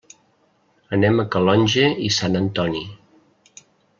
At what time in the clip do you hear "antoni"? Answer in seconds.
2.41-2.85